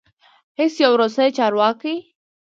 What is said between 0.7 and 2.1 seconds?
یو روسي چارواکی